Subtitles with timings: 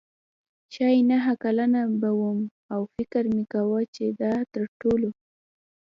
[0.73, 2.39] ښايي نهه کلنه به وم
[2.73, 5.09] او فکر مې کاوه چې دا تر ټولو.